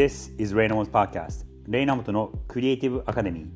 [0.00, 3.46] This is Raynamo's Podcast レイナモトのクリエイティブアカデミー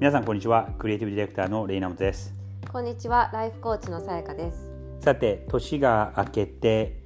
[0.00, 0.68] 皆さんこんにちは。
[0.76, 2.34] クリエイティブディレクターのレイナモトです。
[2.72, 3.30] こんにちは。
[3.32, 4.72] ライフコーチのさやかです。
[4.98, 7.00] さて年が明けて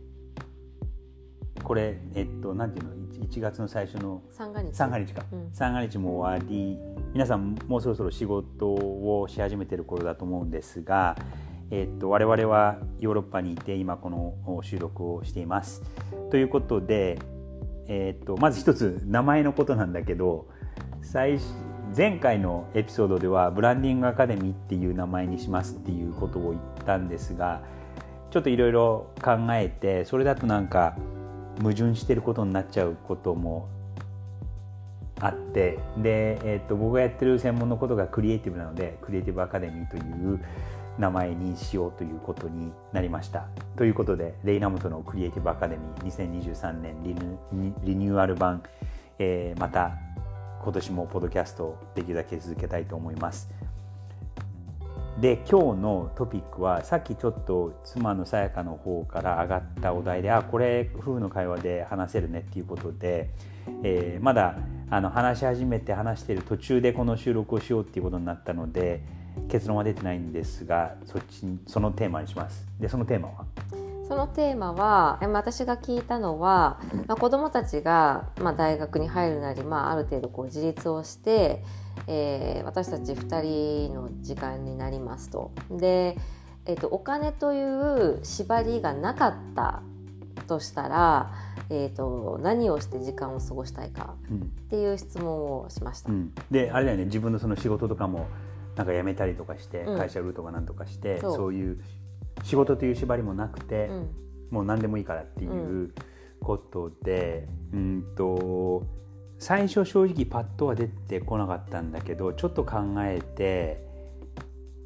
[1.63, 4.75] これえっとなんていうの？1月の最初の三が日。
[4.75, 5.51] 三が日か、うん。
[5.53, 6.79] 三が日も終わり。
[7.13, 11.15] 皆さんもうそろそろ仕事をし始めてる頃だと思うんですが、
[11.71, 15.83] えっと我々はヨーロッパにいて今この収録をしています。
[16.31, 17.19] ということで、
[17.89, 20.47] えっとまず一つ名前のことなんだけど
[21.03, 21.45] 最初
[21.97, 27.63] 前回のエピソードではブランディングアカデミーっていう名前にしますっていうことを言ったんですが
[28.31, 30.97] ちょっといろいろ考えてそれだとなんか
[31.63, 33.69] 矛盾してることになっちゃうことも
[35.21, 40.41] あってで、えー、と僕がやってる専門のことがクリエイティブなのでクリエイティブアカデミーという
[40.99, 43.47] 名前にしようということになりました。
[43.77, 47.15] ということでレイナモトのクリエイティブアカデミー2023年リ
[47.53, 48.63] ニリニューアル版、
[49.19, 49.93] えーまた
[50.61, 53.49] 今年もポッドキャストをできるだけ続けたいと思います。
[55.21, 63.31] で今日のトピックはさっきちょっと妻のさやかの方から上がったお題であこれ夫婦の会話で話せるねっていうことで、
[63.83, 64.57] えーまだ
[64.91, 69.03] あの話し始めて話してる途中でこの収録をしようっていうことになったので
[69.49, 72.67] 結論は出てないんですがそっちにそのテーマにします。
[72.81, 73.45] でそのテーマは？
[74.09, 81.63] そのテーマは私が聞いたのは、まあ、子どもたちが、まあ、大学に入るなり、まあ、ある程度こう自立をして、
[82.07, 85.51] えー私たち2人の時間になりますと。
[85.71, 86.17] で、
[86.65, 89.83] えー、とお金という縛りがなかった
[90.47, 91.31] としたら、
[91.69, 96.11] えー、と何をして時間を過ごしたいかうんっていう質問をしました。
[96.11, 98.27] うん、であれだよね自分のその仕事とかも
[98.79, 99.99] なんか辞めたりとかして、うん。
[99.99, 101.55] 会社売るとかなんとかしてそう。
[101.55, 101.81] いう
[102.45, 104.11] 仕事という縛りもなくて、うん。
[104.51, 105.93] もう何でもいいからっていう
[106.41, 108.87] ことで、うん、と
[109.39, 113.85] 最初正直パッとは出てこなかったんだけどちょっと考えて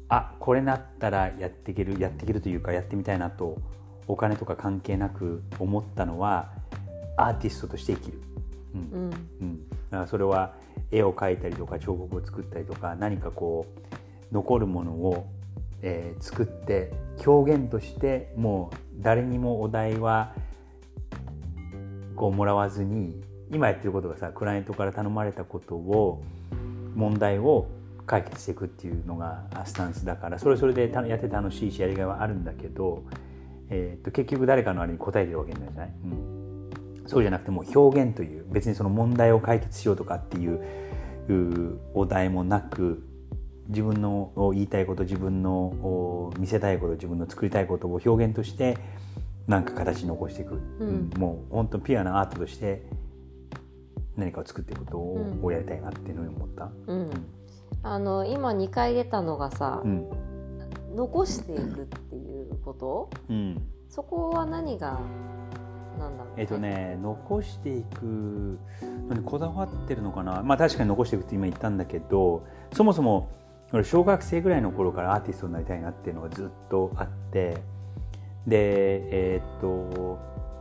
[0.09, 3.57] あこれなったらやっていけるやっていけるというかやってみたいなと
[4.07, 6.51] お金とか関係なく思ったのは
[7.17, 8.21] アーティストとして生きる。
[8.73, 8.81] うん。
[8.81, 9.11] うん。
[9.41, 10.55] うん、だからそれは
[10.93, 13.65] 絵を描いたりとか彫刻を作ったりとか何かこ
[14.31, 15.27] う残るものを、
[15.81, 16.91] えー作って
[17.25, 20.33] 表現としてもう誰にもお題は
[22.15, 23.21] こうもらわずに
[23.51, 26.23] 今やってることがさクライアントから頼まれたことを
[26.95, 27.67] 問題を
[28.05, 33.03] 解決していくっていうのがスタンスだからそれそれでやって楽しいしやりがいはあるんだけど、
[33.69, 36.42] えー、と結局誰かのあれに答えてるわけじゃない、うん、
[37.13, 40.61] そうじゃなくてもう表現という別にその問題を解決しようとかっていう
[41.29, 43.03] うお題もなく
[43.69, 48.77] 自分の言いたいこと自分のお見せたいこと自分の作りたいことを表現として
[49.47, 51.09] なんか形に残していく、うん。
[51.17, 52.83] もう本当ピュアなアートとして
[54.15, 56.71] 何かを作っていくことを,、やりたいなっていうのに思った。
[56.87, 57.09] うん。
[57.83, 60.09] あの今2回出たのがさ、うん。
[60.95, 63.09] 残していくっていうこと？
[63.29, 63.61] うん。
[63.89, 64.99] そこは何が
[66.03, 68.59] なんだろう、えっとね残していく
[69.09, 70.43] のにこだわってるのかな。
[70.43, 73.29] まあ確かに残していくって今言ったんだけどそもそも
[73.71, 77.57] 俺小学生ぐらいの頃からアーティストになりたいなっていうのがずっとあって
[78.45, 80.19] でえっと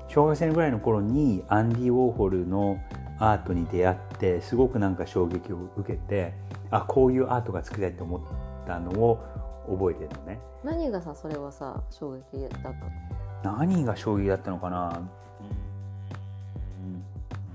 [0.08, 2.78] 小学生ぐらいの頃にアンディ・ウォーホルの
[3.18, 6.34] アートに出会ってすごくなんか衝撃を受けて
[6.70, 8.20] あこういうアートが作りたいと思っ
[8.66, 9.18] たのを
[9.68, 10.40] 覚えてるのね。
[10.64, 12.50] 何がさそれはさ衝撃だっ
[13.42, 13.56] たの？
[13.58, 15.10] 何が衝撃だったのかな、うん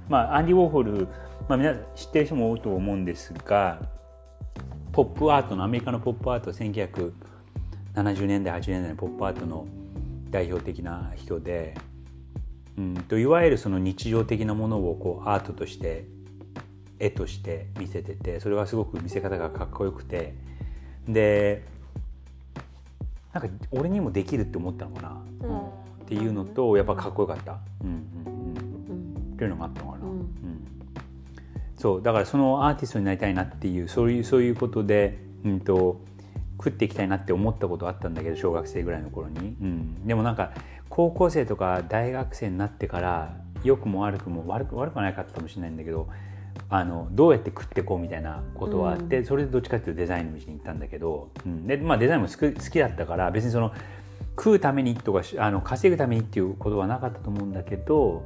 [0.09, 1.07] まあアンディ・ウォーホル、
[1.47, 3.81] まあ、皆さん知ってる人も多いと思うんですが
[4.91, 9.67] ポップアートのアメリカのポップアート1970年代80年代のポップアートの
[10.29, 11.75] 代表的な人で、
[12.77, 16.07] うん、といわゆるその日常的なものをこうアートとして
[16.99, 20.33] 絵として見せててそれはすごく見せ方がかっこよくて
[21.07, 21.63] で
[23.33, 25.59] なんか俺にもできるって思ったのかな、うん。
[25.59, 25.69] っ
[26.07, 27.89] ていうのとやっぱかっこよかった、うん
[28.25, 28.53] うんうん、
[28.89, 28.93] う
[29.29, 29.33] ん。
[29.33, 29.83] っていうのがあった
[31.77, 36.01] そうだからそのアーティストになりたいなっていうそういうそういうことで、うん、と
[36.57, 40.51] 食っていきたいなって思ったことあったんだけど小学生ぐらいの頃に、うん、でもなんか
[40.89, 46.07] 高校生とか大学生になってから良くも悪くも悪く悪くはないかったかもしれないんだけど
[46.69, 51.67] あのどうやって食っていこうみたいなことはあって、それでどっちかっていうとデザインの道に行ったんだけど、うん。
[51.67, 53.71] でまあ、デザインも好き好きだったから別にその
[54.35, 58.23] 食うためにとかしあの稼ぐためにっていうことはなかったと思うんだけど、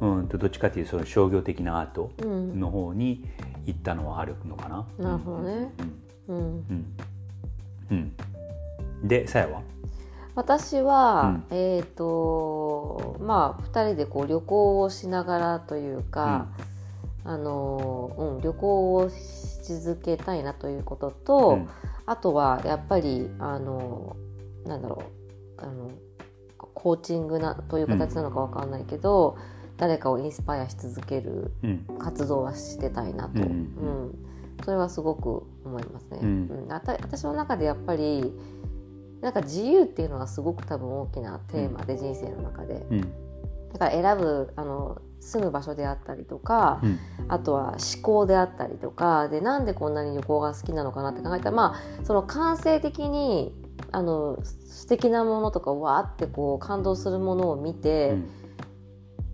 [0.00, 2.58] うん、とどっちかっていうとその商業的なアートうん。
[2.58, 3.24] の方に
[3.66, 4.86] 行ったのはあるのかな。
[4.98, 5.72] なるほどね。
[6.28, 6.36] うん。
[6.36, 6.44] うん。
[7.90, 8.12] うん。
[9.02, 9.08] うん。
[9.08, 9.62] でさやは？
[10.36, 16.46] 私は、えっ、とまあ2人でこう旅行をしながらというか、
[17.24, 19.14] あの、うん、旅行をし
[19.62, 21.68] 続けたいなということと、うん。
[22.06, 24.16] あとはやっぱりあの
[24.64, 25.02] なんだろ
[25.58, 25.90] うあの
[26.74, 29.36] コーチングなという形なのかわかんないけど、
[29.80, 31.86] 誰かをインスパイアし続けるうん。
[31.98, 33.50] 活動はしてたいなと、ううん。
[33.50, 34.14] ん。
[34.62, 36.18] それはすごく思いますね。
[36.22, 36.66] うん。
[36.68, 38.30] 私の中でやっぱり
[39.22, 42.86] なんか自由っていうのはすごく多分大きなテーマで、人生の中で。
[42.90, 43.00] うん。
[43.72, 46.98] だから選ぶあの住む場所であったりとか、うん。
[47.28, 53.54] あとは思考であったりとかでなんでこんなに旅行が好きなのかなって考えたらまあその感性的に
[53.92, 58.18] あの素敵なものとかわーってこう感動するものを見て、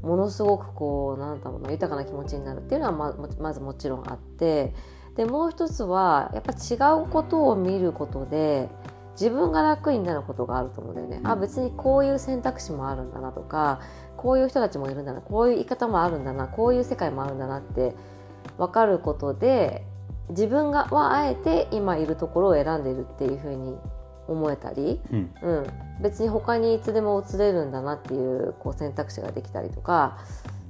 [0.07, 4.73] ものすごくこうなんだろうな豊かな気持ちになるっていうのはままずもちろんあって
[5.17, 8.69] でもう一つはやっぱ違うことを見ることで
[9.13, 11.21] 自分が楽になることがあると思うんだよね。
[11.25, 13.81] あ別にこういう選択肢もあるんだなとか
[14.17, 17.95] こういう人たちもいるんだなこういう言い方もあるんだなこういう世界もあるんだなって
[18.59, 19.87] 分かることで
[20.29, 23.79] 自分がはあえて今いるところを選んでいるっていうふうに
[24.29, 25.35] 思えたり、うん。
[25.43, 25.67] うん、
[26.03, 30.19] 別に他にいつでも移れるんだなっていうこう選択肢ができたりとか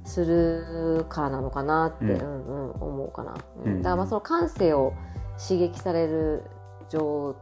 [0.05, 2.11] するからなのかなって、うん。
[2.11, 3.71] うんうん思うかな、うん。
[3.71, 3.81] うん。
[3.81, 4.93] だからまあその感性を
[5.37, 6.43] 刺激される
[6.89, 7.35] 状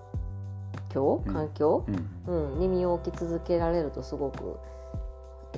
[0.90, 1.34] 況うん。
[1.34, 1.86] 環境、
[2.28, 2.52] うん。
[2.52, 4.58] うんに身を置き続けられるとすごく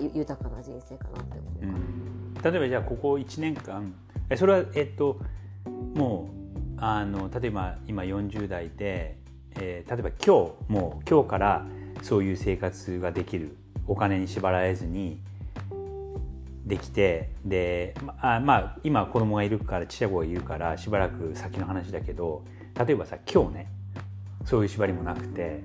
[0.01, 1.73] ゆ豊かな人生かなって思うかな。
[1.73, 2.33] うん。
[2.51, 3.93] 例えばじゃあここ1年間
[4.29, 5.19] えそれはえっと
[5.95, 6.37] もう
[6.79, 9.17] あの例えば今40代で、
[9.59, 11.65] えー例えば今日もう今日から
[12.01, 13.55] そういう生活ができる。
[13.89, 15.17] お金に縛られずに
[16.65, 22.43] できてでまあまあ今子供がいるからちっちゃい子がいるからしばらく先の話だけど
[22.77, 23.67] 例えばさ今日ね
[24.43, 25.61] そういう縛りもなくて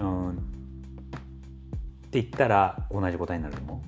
[0.00, 0.34] うんっ
[2.10, 3.82] て言ったら同じ答えになると思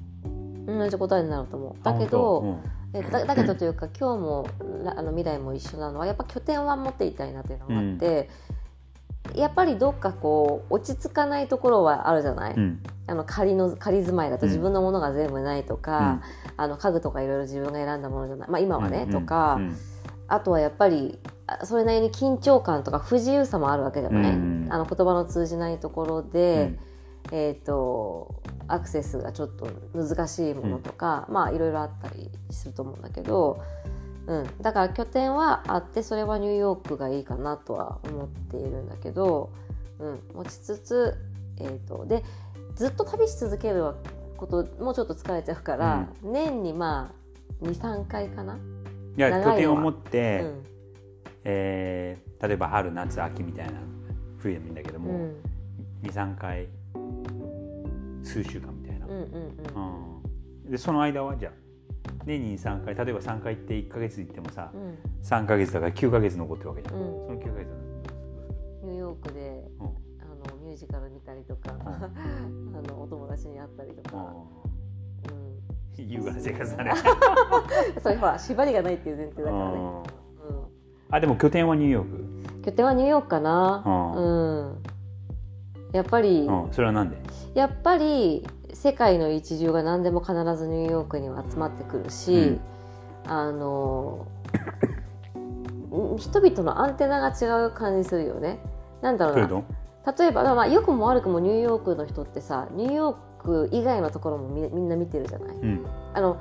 [0.66, 0.76] う？
[0.78, 1.82] 同じ答えになると思う。
[1.82, 2.60] だけあど、本
[2.92, 4.46] えだだけどというか今日も
[4.84, 8.28] らあの未来も一緒なのはやっぱ拠点は持っていたいなっていうのがあって、
[9.36, 12.82] やっぱりどっかこう落ち着かないところはあるじゃない、当うん。
[13.08, 14.50] あの仮の仮住まいだとうん。
[14.50, 16.22] 自分のものが全部ないとか、
[16.56, 19.76] あの家具とかいろいろ自分が選んだものじゃない、まあ、今はね、うんとか、うん。
[20.28, 26.76] あとはやっぱりあそれなりに緊張感とか不自由さもあるわけじゃない、うんあの言葉の通じないところで、
[27.30, 33.62] えー、とアクセスがちょっと難しいものとか、まあいろいろあったりすると思うんだけど、
[34.26, 39.50] うん、だから拠点はあってそれはニューヨークがいいかなとは思っているんだけど、
[39.98, 41.14] うん、持ちつつ、
[41.60, 42.24] えー、とで
[42.74, 43.94] ずっと旅し続ける
[44.36, 47.12] こともうちょっと疲れちゃうから、年にま
[47.62, 48.58] あ23回かな？
[49.16, 50.64] いや拠点を持って、うん。
[51.44, 53.72] えー例えば春夏秋みたいな
[54.38, 55.36] 冬でもいいんだけども、うん。
[56.02, 56.68] 23回
[58.22, 60.64] 数週間みたいな、うんうんうん。
[60.64, 60.70] うん。
[60.70, 61.52] でその間はじゃあ
[62.26, 64.98] 年に3回例えば3回行って1か月行ってもさうん。
[65.22, 67.04] 3か月だから9か月残ってるわけじゃん、うん。
[67.26, 67.76] その9か月は
[68.82, 69.86] ニューヨークでうん。
[69.86, 72.10] あのミュージカル見たりとか、 あ
[72.88, 74.34] のお友達に会ったりとか、
[75.96, 76.94] う優雅な生活だね、ん、
[78.02, 80.00] それほら縛りがないっていう前提だからね、うん。
[80.02, 80.04] う
[81.10, 84.82] あでも拠点はニューヨーク、ん、拠点はニューヨークかな、ううん。
[85.92, 87.16] やっぱり、うん、それはなんで？
[87.54, 88.46] やっぱり
[88.76, 92.58] 世界の一流が何でも必ずニューヨークには集まってくるし、
[93.26, 94.26] あの
[95.90, 98.60] うん人々のアンテナが違う感じするよね。
[99.00, 99.36] なんだろう
[100.04, 100.12] な。
[100.18, 105.56] 例えば、まあ、良くも悪くもニューヨークの人ってさニューヨーク以外のところもみみんな見てるじゃない。
[105.56, 105.86] うん。
[106.12, 106.36] あの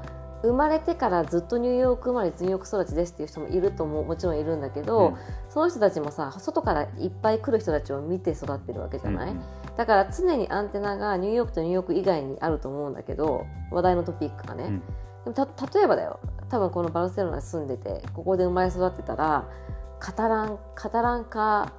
[0.46, 5.16] 生まれてからずっとニューヨーク生まれニューヨーク育ちですっていう人もいるとももちろんいるんだけど、うん。
[5.50, 9.42] その人たちもさ外からいっぱい来る人たちを見て育ってるわけじゃない、うん
[9.76, 14.80] だから常にアンテナがニューヨークとニューヨーク以外にあると思うんだけど話題のトピックがね、
[15.26, 15.46] でもた
[15.78, 16.22] 例えばだよ。
[16.50, 19.50] 多分このバルセロナに住んでてここで生まれ育ってたら
[20.00, 21.74] カタランカタランか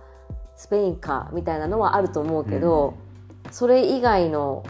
[0.56, 2.98] スペインかみたいなのはあると思うけど、
[3.50, 4.62] それ以外の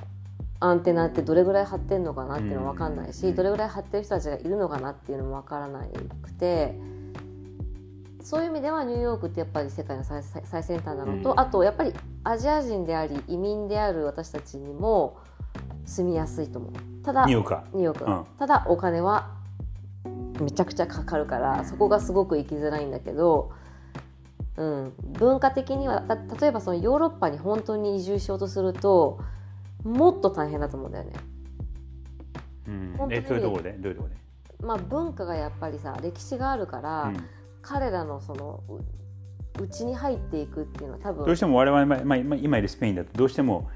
[0.61, 3.35] アンテナってどれぐらい張ってんのかなっていうのも分かんないし、うん。
[3.35, 5.81] どれぐらい張ってる人たちがいるのかなっていうのも分からな
[6.23, 6.75] くて
[8.23, 11.41] そういう意味ではニューヨークってやっぱり世界の最最最先端なのと、うん。
[11.41, 11.93] あとやっぱり
[12.25, 15.19] アジア人であり移民である私たちにも
[15.85, 17.05] 住みやすいと思う。
[17.05, 18.25] ただニューヨークかニューヨーク、うん。
[18.39, 19.37] ただお金は
[20.41, 23.53] めちゃくちゃかかるからそこがすごく行きづらいんだけど、
[24.57, 29.21] うん、文化的にはだ例えばそのヨーロッパに本当に移住しようとすると
[29.87, 31.12] もっと大変だと思うんだよね。
[32.69, 32.95] うん。
[32.99, 33.21] 本当に。
[33.21, 33.73] えどういうところで？
[33.73, 34.66] どういうところで？
[34.66, 37.16] まあ、文化がやっぱりさ歴史があるから、うん。
[37.62, 43.69] 彼らのそのううちに入っていくっていうのは多分どうしても我々、まあまあ、今今いるスペインだとどうしても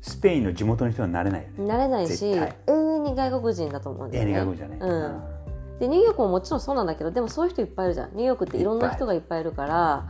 [0.00, 1.42] スペインの地元の人はなれない。
[1.42, 1.66] よね。
[1.66, 4.32] なれないし永遠に外国人だと思うんだよね。
[4.32, 4.78] 永遠に外国じゃね。
[4.80, 5.78] うん。
[5.78, 8.10] でニューヨークももちろんそうなんだけどでもそういう人いっぱいいるじゃん。
[8.14, 10.08] ニューヨークっていろんな人がいっぱいいるから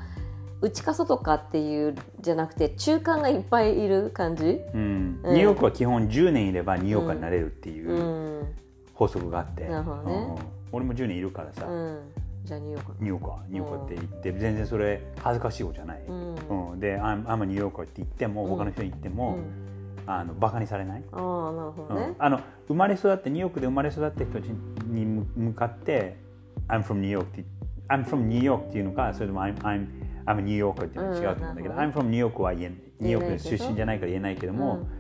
[0.61, 5.21] 内か外かっていうじゃなくて中間がいっぱいいる感じ、うん。
[5.23, 8.55] うんニューヨークは基本10年いればニューヨーカーになれるっていううん。
[8.95, 10.15] 法則があって、なるほどね。
[10.15, 10.37] うん。
[10.73, 12.01] 俺も10年いるからさ、うん、
[12.45, 16.35] じゃあニューヨークニューヨーカーニューヨーカーって言って全然それ恥ずかしいことじゃない、うん。
[16.73, 16.81] うん。
[16.81, 18.49] で「I'm, I'm a ニューヨーカー」って言ってもうん。
[18.51, 19.69] 他の人に言っても、うん。
[20.11, 22.07] あのバカにされない、ああなるほどね。
[22.07, 24.39] うん、あの生まれ育ってニューヨークで生まれ育った人
[24.87, 26.17] に向向かって
[26.67, 27.45] 「I'm from New York」って
[27.91, 29.87] 「I'm from New York」っていうのかそれとも「I'm, I'm,
[30.29, 34.99] I'm New Yorker」っていうのは違うと思うんだけど「うんな I'm from New York」は言えニューヨーク出身じゃないから言えないけども、うん。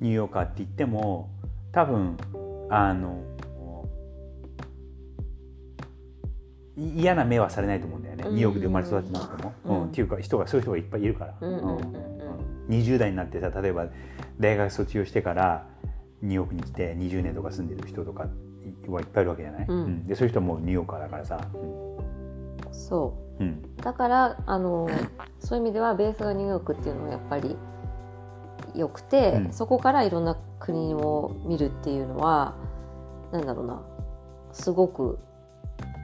[0.00, 1.28] ニューヨーカーって言っても
[1.72, 2.16] 多分
[2.70, 3.22] あの
[6.76, 8.34] い嫌な目はされないと思うんだよね、うん。
[8.34, 9.82] ニューヨークで生まれ育ってなくても、うん。
[9.82, 9.88] うん。
[9.88, 11.80] っていうか人がそういう人がいっぱいいるから、うんうんうんうん。
[12.70, 13.86] 20代になってさ例えば
[14.38, 15.66] 大学卒業してから
[16.22, 18.26] ニューヨークに来て20年とか住んでる人とか
[18.88, 20.06] はいっぱいいるわけじゃない、うん。
[20.06, 21.38] でそういう人はもうニューヨーカーだからさ、
[22.72, 23.29] そう
[23.82, 24.88] だからあの
[25.38, 27.56] そういう意味ではベースがニューヨークっていうのはやっぱり
[28.74, 29.52] 良くて、うん。
[29.52, 32.54] そこからいろんな国を見るっていうのは
[33.32, 33.82] なんだろうな
[34.52, 35.18] すごく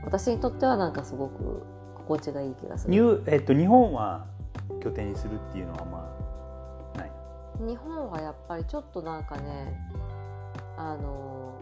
[0.05, 1.63] 私にとってはなんかすごく
[1.97, 2.91] 心地がいい気がする。
[2.93, 4.27] ニューえっと、日本は
[4.83, 6.17] 拠点にするっていうのはま
[6.95, 7.11] あない？
[7.69, 9.77] 日本はやっぱりちょっとなんかね
[10.77, 11.56] あの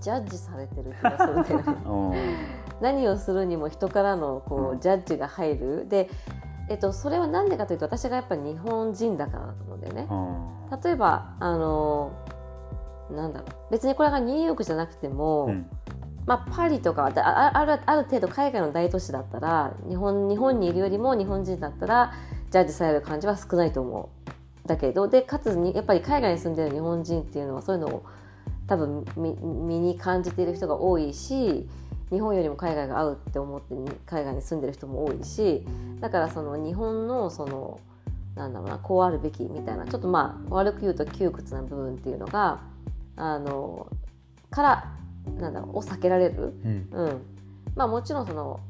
[0.00, 1.64] ジャッジされてる気がするんだよね。
[1.86, 2.36] うん。
[2.80, 5.86] 何をするにも人からのこうジャッジが入る。
[5.88, 6.08] で、
[6.68, 10.06] えっと、それは何でかというと私がやっぱり日本人だからだと思うんだよね。
[10.10, 10.14] う
[10.76, 10.80] ん。
[10.82, 12.12] 例えばあの
[13.10, 13.72] なんだろう。
[13.72, 15.66] 別にこれがニューヨークじゃなくても、うん。
[16.26, 22.12] まあ、パリとかあるある程度海外の大都市だったら日本日本にいるよりも日本人だったら
[22.50, 24.68] ジャッジされる感じは少ないと思う。
[24.68, 28.04] だけどでかつにやっぱり海外に住んでる日本人っていうのはそういうのを
[28.68, 31.68] 多分身身に感じている人が多いし
[32.10, 35.64] 日本よりも海外が合うって思ってに海外に住んでる人も多いし
[36.00, 37.80] だからその日本のその
[38.34, 42.60] なんだろうなこうあるべきみたいなちょっとまあ悪く言うと窮屈な部分っていうのが
[43.16, 43.88] あの
[44.50, 44.92] から
[45.38, 46.54] なんだろうを避けられる。
[46.64, 47.22] うんうん、
[47.74, 48.60] まあもちろんその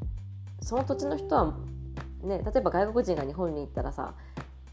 [0.61, 1.55] その土地の人は
[2.23, 4.15] ね例えば外国人が日本に行ったらさ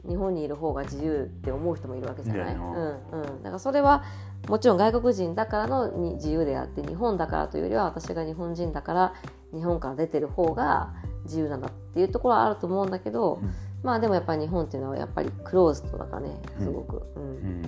[0.08, 4.04] 日本にいる方が自由って思う人もいるわけじゃない、うんうん、だからそれは
[4.48, 9.14] もちろん外国人だからのに自由であって日本だからというよりは私が日本人だから
[9.54, 10.94] 日本から出てる方が
[11.24, 13.54] 自由なんだっていうところはあると思うんだけど、うん。
[13.84, 17.62] まあでもやっぱり日本っていうのはやっぱりクローズドだからねすごく、うんうん。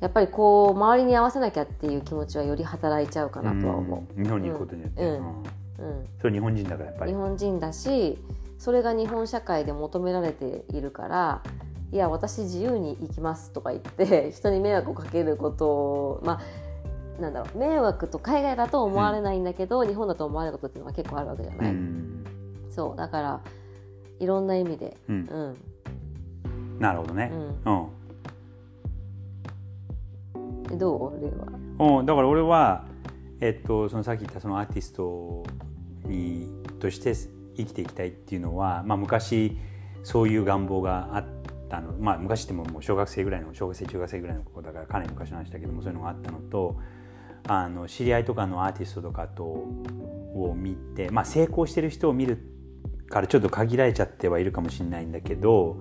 [0.00, 4.14] やっぱりこう周りに合わせなきゃっていう気持ちはより働いちゃうかなとは思う。
[4.16, 4.24] うん。
[4.24, 5.10] 日本に行くことによって、うん。
[5.10, 5.18] うん。
[5.18, 6.08] うん。
[6.20, 7.12] それ日本人だからやっぱり。
[7.12, 8.18] 日本人だし
[8.58, 11.42] それが日本社会で求められているから
[11.92, 16.40] いや私自由に行きますとか言って 人に迷惑をかけることをま
[17.18, 22.24] あなんだろう迷惑と海外だと思われないんだけど、日本だと思われることっていうのは結構あるわけじゃうない、ん、
[22.68, 23.40] そうだから
[24.18, 25.56] いろんな意味で、うん。
[26.46, 26.78] うん。
[26.78, 27.32] なるほどね、
[27.64, 27.88] うん。
[30.68, 31.20] でどう？
[31.20, 31.98] 例は。
[31.98, 32.84] うん、だから俺は、
[33.40, 35.44] えっと、そのさっき言ったそのアーティスト
[36.06, 36.48] に
[36.80, 37.14] として
[37.56, 39.56] 生きていきたいっていうのは、まあ、昔
[40.02, 41.35] そういう願望があっ
[41.68, 46.80] たの、まあ、昔ってももう小学生ぐらいの小学生中学生ぐらいの子だからかなり昔の話だけどもそういうのがあったのと
[47.48, 52.38] あの知り合いとかのアーティストとかとを見て、まあ、成功してる人を見る
[53.08, 55.80] からちょっと限られちゃってはいるかもしれないんだけど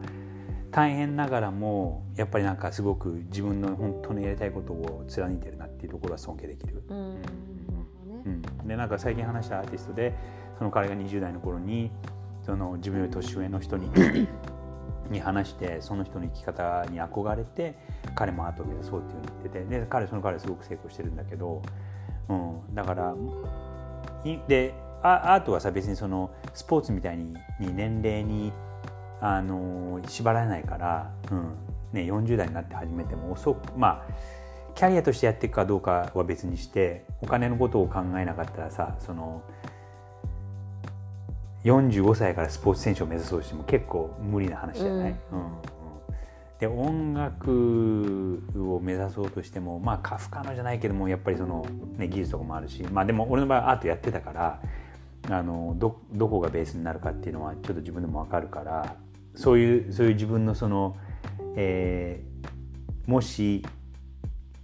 [0.71, 6.83] 大変ながらもやっぱりなんかすごく自分の本当のやりたいことを貫いてるなっていうところは尊敬できる。
[6.89, 7.13] うん。
[7.15, 7.21] ね。
[8.25, 10.13] うん、でなんか最近話したアーティストで
[10.57, 11.91] その彼が20代の頃に
[12.45, 13.89] その自分より年上の人に
[15.09, 17.75] に話してその人の生き方に憧れて
[18.15, 21.61] 彼もアートを目指そうっていうふうに言っててで彼その彼すごく成功してるんだけど、
[22.29, 23.15] うん、だから
[24.47, 28.51] でアートはさ別にそのスポーツみたいにに年齢に
[29.21, 31.55] あの縛られないから、うん
[31.93, 34.13] ね、40代になって始めても遅くまあ
[34.73, 39.41] キャリアとしてやっていくかどうかは別にしてお金のことを考えなかったらさその
[41.65, 45.39] 45歳からスポーツ選手を目指そうとしても結構無理な話じゃない、うん。
[45.39, 45.51] うんうん。
[46.59, 51.65] で音楽を目指そうとしてもまあか不可能じゃないけどもやっぱりその、
[51.97, 54.61] ね、技術とかもあるしまあでも俺の場合はアートやってたから
[55.29, 58.95] あのどどこがベースになるかっていうのはちょっと自分でも分かるから
[59.33, 60.95] そういうそういう自分のその、
[61.55, 62.35] えー
[63.07, 63.63] もし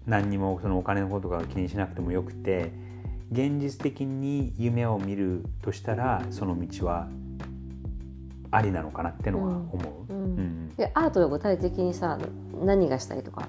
[0.05, 2.71] 何にもそのお金のことが気にしなくてもよくて
[3.31, 7.07] 現実的に夢を見るとしたらその道は
[8.51, 10.13] ありなのかなってのは思う。
[10.13, 10.23] うん。
[10.23, 10.69] うん。
[10.75, 12.17] でアートは具体的にさ
[12.63, 13.47] 何がしたいとか？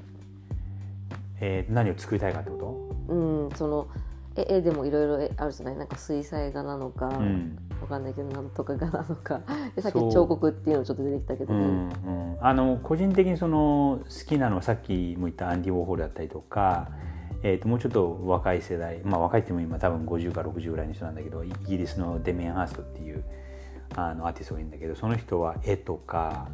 [1.40, 3.88] えー何を作りたいかってこうんその
[4.36, 5.76] 絵絵でもいろいろあるじゃない？
[5.76, 7.58] なんか水彩画なのか、うん。
[7.80, 9.40] わかんないけどなんとか画なのか。
[9.74, 11.52] でさっき彫刻っていうのちょっと出てきたけど。
[11.54, 11.88] ね、うん
[12.34, 16.90] うん、あの個人的にその好きなのはさっきも言ったアンディ・ウォーホルだったりとか、
[17.42, 23.24] えー、ともうちょっと若い世代まあ若いっても今多分50か60ぐらいの人なんだけどイギリスのデミアン・ハーストっていう
[23.96, 26.48] あのアーティストがいるんだけどその人は絵とか、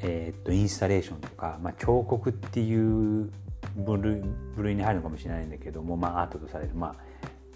[0.00, 3.30] えー、とインスタレーションとか、まあ、彫刻っていう
[3.76, 4.22] 部類
[4.56, 6.94] 部類に入るのかもしれないんだけども、まあ、アートとされる、まあ、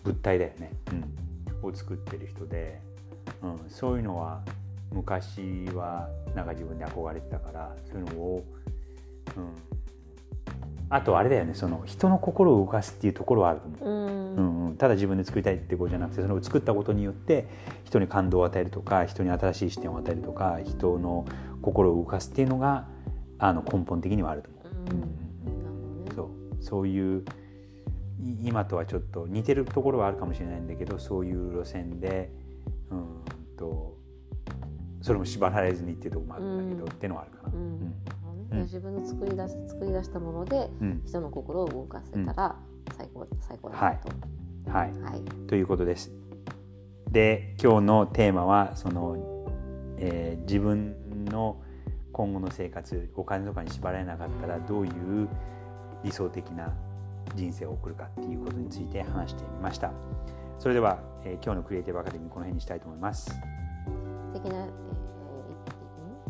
[0.04, 0.73] 物体だよね、
[1.62, 2.80] うん、を作ってる人で、
[3.42, 4.42] うん、そういうのは
[4.92, 8.45] 昔はなんか自分で憧れてたからそういうのを、
[9.37, 9.54] うん、
[10.90, 13.88] あとあれだよねその人の心を動かすっていうところはあると思う。
[13.88, 14.37] うん。
[14.37, 17.47] うんうん、ただ自分で作りたいってことじゃなくてそれを作ったことによって
[17.85, 21.26] 人に感動を与えるとか人に新しい視点を与えるとか人の
[21.61, 22.87] 心を動かすっていうのが
[23.38, 24.64] あの根本的にはあると思う。
[24.90, 26.09] うん。
[26.09, 26.28] うんそう。
[26.64, 27.25] そういう
[28.21, 32.33] い今とはちょっと似てるところはあるかもしれないんだけどそういう路線で
[32.90, 33.07] うん
[33.57, 33.97] と
[35.02, 36.90] それも縛られずにっていうところもあるんだけど、うん。
[36.90, 37.52] っていうのはあるかな。
[37.54, 37.95] うん
[38.50, 42.57] 自分の作り出し作り出したものでうん人の心を動かせたら
[42.97, 46.11] 最高最高だはないと、はい、はいということです。
[47.11, 49.17] で今日のテーマはその、
[49.99, 51.61] えー自分の
[52.12, 55.28] 今後の生活お金とかに縛られなかったらどういう
[56.02, 56.73] 理想的な
[57.35, 59.93] 人生を送るかっていうことについて話してみました。
[60.59, 63.31] それでは、えー今日のクリエイティブアカデミーこの辺にしたいと思います。
[63.31, 65.08] 素敵な、えー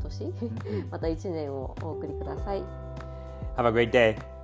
[0.09, 0.33] 年。
[0.91, 2.63] また一年をお送りください。
[3.57, 4.38] Have a great day!